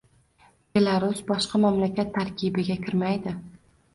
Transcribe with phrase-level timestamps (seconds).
[0.77, 3.35] Belarus boshqa mamlakat tarkibiga kirmaydi!